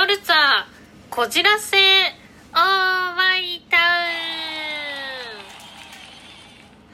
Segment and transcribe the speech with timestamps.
[0.00, 0.64] フォルツァ
[1.10, 3.82] こじらせオーマイタウン。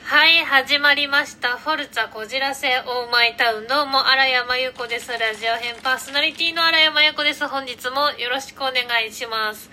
[0.02, 1.56] はい始まりました。
[1.56, 5.12] フォルツァこじらせオーマイタウンどうも荒山優子です。
[5.12, 7.46] ラジオ編パーソナリティの荒山優子です。
[7.46, 9.70] 本日もよろしくお願いします。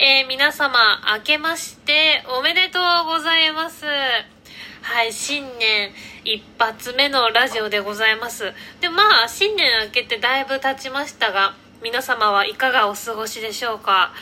[0.00, 0.76] えー、皆様
[1.16, 3.86] 明けましておめでとうございます。
[3.86, 5.92] はい新年
[6.24, 8.52] 一発目のラジオでございます。
[8.80, 14.12] でまあ新年明けてだいぶ経ちましたが皆様はいかがお過ごしでしょうか、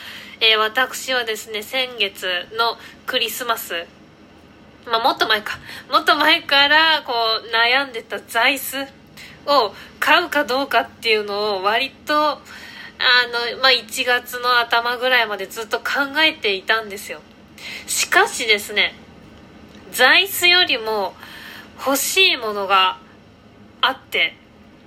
[0.41, 2.27] えー、私はですね先月
[2.57, 3.87] のクリスマス。
[4.87, 5.59] まあ、もっと前か。
[5.91, 8.79] もっと前からこう悩んでた座椅子
[9.47, 12.41] を買うかどうかっていうのを割とあの、
[13.61, 17.21] まあ、1月の頭ぐらいまでずっと考えていたんですよ。
[17.87, 18.95] しかしですね
[19.93, 21.13] 座椅子よりも
[21.77, 22.99] 欲しいものが
[23.83, 24.35] あって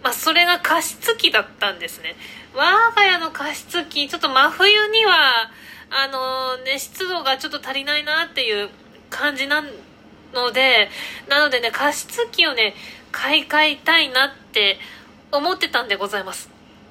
[0.04, 2.16] まあ、それが加湿器だったんですね。
[2.56, 5.50] 我が家の加湿器ちょっと真冬には
[5.90, 8.70] あのね湿度がちょっと足りないなっていう
[9.10, 9.64] 感じな
[10.34, 10.90] ので
[11.30, 12.74] なのでね加湿器をね
[13.12, 14.78] 買い替えたいなって
[15.32, 16.50] 思ってたんでございます。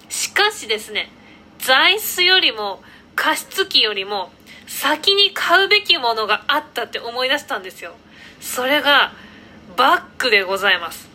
[0.08, 1.10] しかしですね
[1.58, 2.82] 座椅子よりも
[3.14, 4.30] 加湿器よりも
[4.66, 7.92] 先に買うべきものがあったって思い出したんですよ。
[8.40, 9.12] それが
[9.76, 11.11] バッグでございます。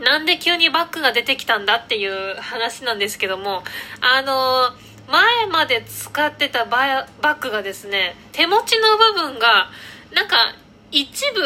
[0.00, 3.62] なんで急にバッグが出てきたんだっていう話なんですけども
[4.00, 4.70] あの
[5.10, 9.70] 前まで使ってたバッグがですね手持ちの部分が
[10.14, 10.54] なんか
[10.90, 11.40] 一部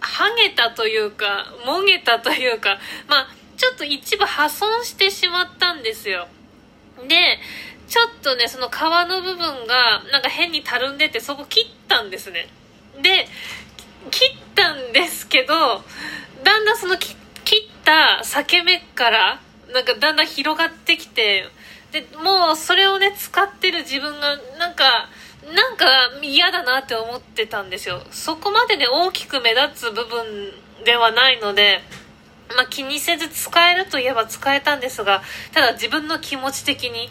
[0.00, 6.28] 剥げたというかもげたというかまあちょっと一部破損してしまったんですよ。
[7.06, 7.38] で
[7.88, 12.48] ちょっとねその皮の部分がなんか変にたるんでてそこ切ったんですね。
[13.02, 13.28] で
[14.10, 15.82] 切ったんですけど
[16.42, 17.16] だんだんその切っ
[17.90, 19.40] た裂け目から
[19.72, 21.48] なんかだんだん広がってきて
[21.90, 25.08] でもうそれをね使ってる自分がなんか
[25.54, 25.86] なんか
[26.22, 28.00] 嫌だなって思ってたんですよ。
[28.12, 30.52] そこまでね大きく目立つ部分
[30.84, 31.80] ではないので
[32.56, 35.22] まあ、気にせず使えるといえば使えたんですが
[35.54, 37.08] ただ自分の気持ち的に、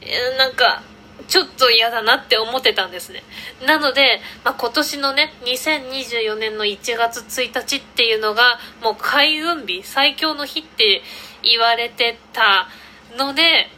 [0.00, 0.82] え、なんか
[1.28, 3.22] ちょっと嫌だなって思ってたんですね。
[3.66, 11.02] なので、まあ、今年のね、2024年の1月1日っていうのが、もう開運日、最強の日って
[11.42, 12.68] 言われてた
[13.16, 13.68] ので、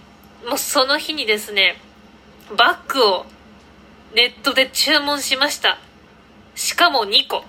[0.49, 1.77] もうその日にですね、
[2.56, 3.27] バッグを
[4.15, 5.78] ネットで注文しました。
[6.55, 7.44] しかも2個。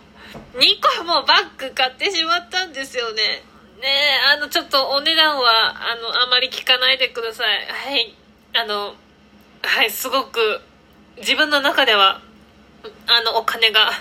[0.55, 3.43] 2個もバッグ買ってしまったんですよね。
[3.81, 7.67] ねえ、あの、ちょっとお値段は、あの、あまり聞かないでください。
[7.67, 8.15] はい。
[8.53, 8.95] あの、
[9.63, 10.61] はいすごく
[11.17, 12.21] 自分の中では
[13.07, 13.91] あのお金が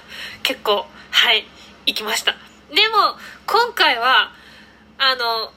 [0.42, 1.44] 結構はい
[1.86, 2.32] 行きました。
[2.32, 2.36] で
[2.88, 3.16] も
[3.46, 4.32] 今回は
[4.98, 5.52] あの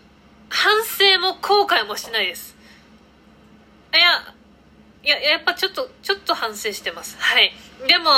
[0.49, 2.55] 反省も後悔もしないです。
[3.93, 4.33] いや
[5.03, 7.17] いややっぱちょっとちょっと反省してます。
[7.19, 7.53] はい。
[7.87, 8.09] でも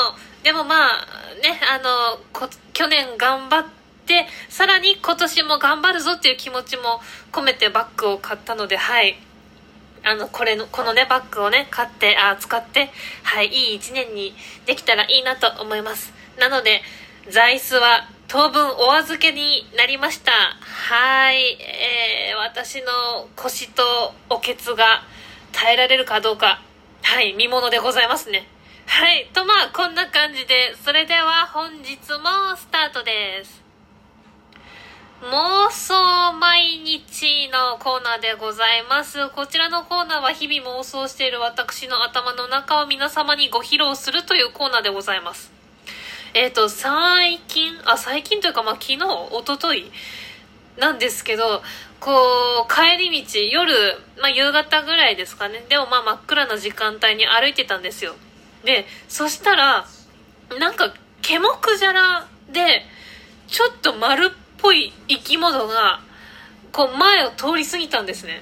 [0.44, 1.06] でもまあ
[1.42, 3.66] ねあのこ去年頑張っ
[4.06, 9.18] てさらに今年も頑張るぞっていう気持ちも込めてバッグを買ったのではい。
[10.06, 12.92] あの、これの、このね、バッグをね、買って、あ、使って、
[13.24, 14.36] はい、いい一年に
[14.68, 16.14] できたらいいなと思います。
[16.38, 16.84] なので、
[17.28, 20.32] 座椅子は当分お預けになりました。
[20.32, 25.02] はい、えー、私の腰とおけつが
[25.52, 26.62] 耐えられるかどうか、
[27.02, 28.48] はい、見ものでございますね。
[28.86, 33.65] はい、とまあ、こんな感じで、それでは本日もスタートです。
[35.32, 39.28] 妄想毎日のコーナーでございます。
[39.32, 45.52] こちらのコーナーは日々妄想している私の頭の中を皆様にご披露するというコーナーでございます。
[46.36, 49.00] えっ、ー、と、最近、あ、最近というか、まあ、昨日、
[49.32, 49.92] おととい
[50.78, 51.64] なんですけど、
[52.00, 53.74] こう、帰り道、夜、
[54.22, 55.66] まあ、夕方ぐらいですかね。
[55.70, 58.14] でもまあ、真っ暗な時間帯に歩いてたんですよ。
[58.64, 59.88] で、そしたら、
[60.60, 60.94] なんか、
[61.24, 62.86] ケモクジャラで、
[63.48, 66.00] ちょっと丸っぽい生き物が
[66.72, 68.42] こう前を通り過ぎたんですね。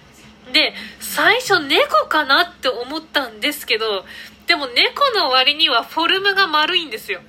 [0.54, 4.06] で最初猫かなって思ったんですけど
[4.48, 7.20] でも猫の割にはフォルムが丸いんですよ。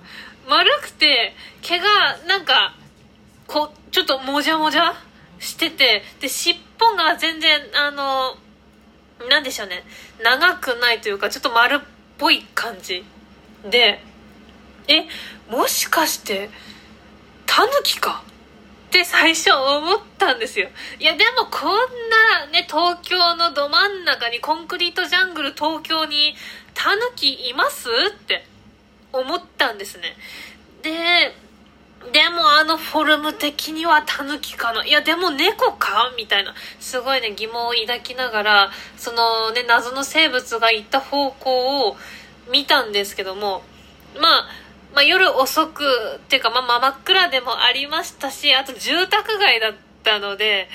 [0.48, 1.86] 丸くて毛が
[2.28, 2.76] なんか
[3.48, 4.94] こうちょっともじゃもじゃ
[5.40, 8.36] しててで尻尾が全然あの
[9.28, 9.84] なんでしょうね。
[10.22, 11.78] 長くないというかちょっと丸っ
[12.16, 13.04] ぽい感じ
[13.68, 14.00] で。
[14.86, 15.06] え
[15.50, 16.48] もしかして
[17.44, 18.22] タヌキか？
[18.94, 20.68] って最初思ったんですよ。
[21.00, 26.36] いや、でもこんなね、東京のど真ん中にコンクリートジャングル東京に
[26.74, 28.46] タヌキいますって
[29.12, 30.14] 思ったんですね。
[30.82, 31.34] で、
[32.12, 41.96] でもあのフォルム的にはタヌキかないやでも猫かみたいなすごいね疑問を抱きながらそのね謎の生物が行った方向を
[42.52, 43.62] 見たんですけども
[44.20, 44.48] まあ
[44.94, 45.84] まあ、夜遅く
[46.16, 50.68] っていうか、まあ、真っ暗でもありましたしあと住宅街だったので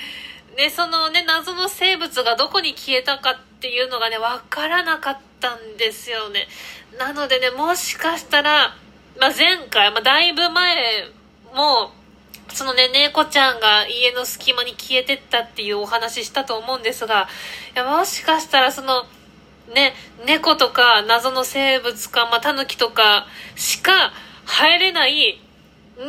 [0.56, 6.48] でそのね謎の生物がどこに消えたかっていうのがね分からなかったんですよね。
[6.98, 8.74] なのでねもしかしたら、
[9.18, 11.04] まあ、前回、まあ、だいぶ前
[11.54, 11.92] も
[12.52, 17.28] そのね、猫ちゃんが家の隙間に消えてったっていうお話したと思うんですが、
[17.74, 19.06] いや、もしかしたらその、
[19.74, 19.94] ね、
[20.26, 23.26] 猫とか謎の生物か、ま、タヌキとか
[23.56, 24.12] しか
[24.44, 25.40] 入れない、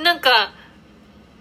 [0.04, 0.52] なんか、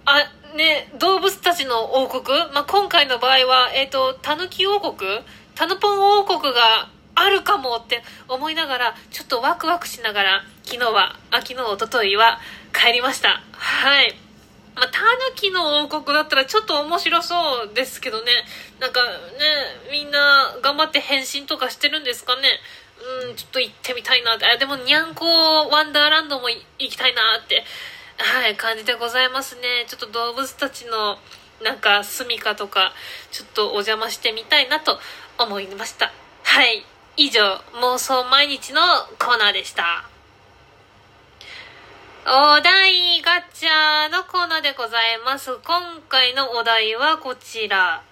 [0.04, 5.20] あ、ね、動物たちの王国まあ、今回の場合は、えっ、ー、と、タヌキ王国？
[5.54, 12.40] タヌポン王国があるかもって思いながら、ちょっとワクワクしながら、昨日は、あ、昨日、おとといは
[12.72, 13.42] 帰りました。
[13.52, 14.14] はい。
[14.74, 18.32] まあ、タヌキの王国だったらちょっと面白そうですけどね。
[18.78, 19.08] なんかね、
[19.90, 22.42] みんな頑張って変身とかしてるんですかね？
[23.28, 24.46] うん、ちょっと行ってみたいなって。
[24.46, 25.24] あ、でもにゃんこ
[25.68, 27.64] ワンダーランドも行きたいなって、
[28.18, 29.84] はい、感じでございますね。
[29.88, 31.18] ちょっと動物たちの
[31.60, 32.92] なんか住処とか、
[33.32, 35.00] ちょっとお邪魔してみたいなと
[35.38, 36.12] 思いました。
[36.44, 36.84] はい。
[37.16, 37.42] 以上、
[37.82, 38.80] 妄想毎日の
[39.18, 40.08] コーナーでした。
[42.26, 45.50] お題ガチャのコーナーでございます。
[45.64, 48.04] 今回のお題はこちら。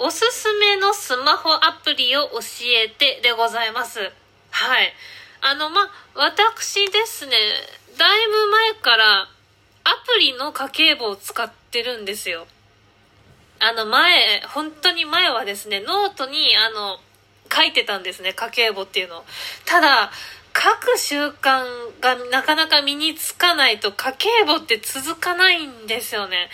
[0.00, 2.38] おすすめのスマホアプリを教
[2.84, 3.98] えてでございます。
[4.50, 4.92] はい。
[5.40, 7.32] あの、ま、私ですね、
[7.98, 9.26] だいぶ前からア
[10.06, 12.46] プリの家計簿を使ってるんですよ。
[13.58, 17.00] あの前、本当に前はですね、ノートにあの、
[17.52, 19.24] 書いてたんですね、家計簿っていうの。
[19.64, 20.12] ただ、
[20.54, 21.64] 書く習慣
[22.00, 26.50] がなかなか身につかないと家計簿って続かないんですよね。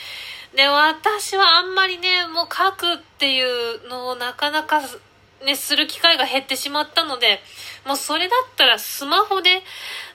[0.55, 4.81] で、私はあんまりね、もう書くっていうのをなかなか
[5.45, 7.41] ね、する機会が減ってしまったので、
[7.87, 9.63] もうそれだったらスマホで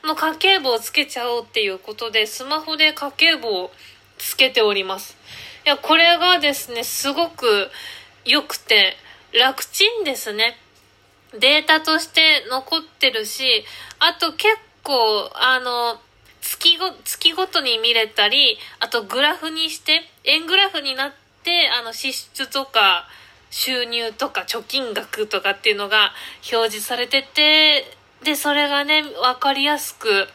[0.03, 3.71] の家計簿をつけちゃおうっていうことで、スマホで家計簿を
[4.17, 5.17] つけております。
[5.65, 7.69] いや、これがですね、すごく
[8.25, 8.95] 良くて
[9.33, 10.57] 楽ちんですね。
[11.37, 13.65] データとして残ってるし、
[13.99, 15.99] あと結構、あの、
[16.41, 21.13] 月ご、月ごとに見れたり、あとグラフにして、円グラフになっ
[21.43, 23.07] て、あの、支出とか、
[23.51, 26.11] 収入とか貯金額とかっていうのが
[26.51, 27.85] 表示されてて、
[28.23, 30.27] で、それがね、わかりやすく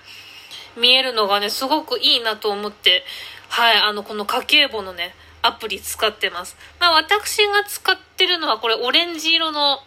[0.76, 3.04] 見えるのがね、すごくいいなと思って、
[3.48, 6.56] はい、あの、この家計簿のね、アプリ使ってます。
[6.80, 9.78] まあ、私が使ってるのはこれオレンジ色の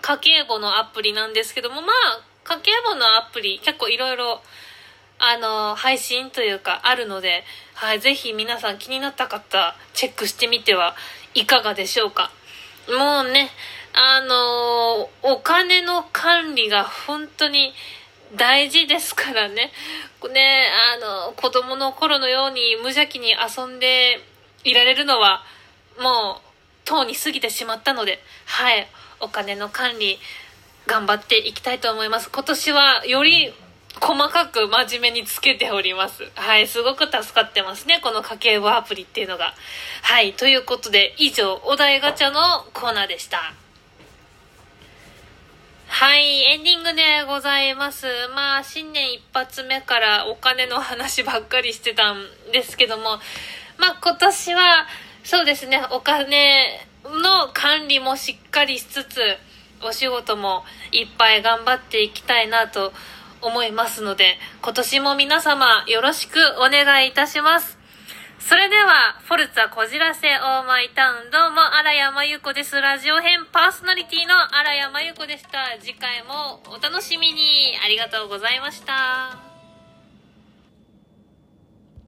[0.00, 4.40] 家計簿のアプリなんですけども、まあ、家計簿のアプリ結構いろいろ、
[5.18, 10.94] あの、配信というかあるので、はい、ぜひ皆さん気になった方、チェックしてみては
[11.34, 12.30] いかがでしょうか。
[12.88, 13.50] もうね、
[13.92, 17.72] あのお金の管理が本当に
[18.34, 19.72] 大事ですからね。
[20.32, 24.20] ね、あの、子供の頃のように無邪気に遊んで
[24.64, 25.42] いられるのは、
[26.00, 26.46] もう、
[26.84, 28.86] とうに過ぎてしまったので、はい。
[29.20, 30.18] お金の管理
[30.86, 32.30] 頑張っていきたいと思います。
[32.30, 33.54] 今年はより
[34.00, 36.30] 細かく真面目につけております。
[36.34, 38.00] はい、すごく助かってますね。
[38.02, 39.54] この家計簿アプリっていうのが。
[40.02, 43.54] はい、ということで以上、お題ガチャのコーナーでした。
[45.88, 48.06] はい、エンディングでございます。
[48.34, 53.18] まあ、新年一発目からお金の話ばっかりしてたんですけども、
[53.78, 54.86] まあ今年は、
[55.24, 59.38] そうですね、お金の管理もしっかりしつつ、
[59.82, 62.92] お仕事もいっぱい頑張っていきたいなと
[63.46, 67.78] 思いますので、今年も皆様よろしくお願いいたします。
[68.40, 72.80] それでは、フォルツァこじらせオーマイタウン、どうも、荒山由子です。
[72.80, 75.78] ラジオ編パーソナリティの荒山由子でした。
[75.80, 77.76] 次回もお楽しみに。
[77.84, 79.55] ありがとうございました。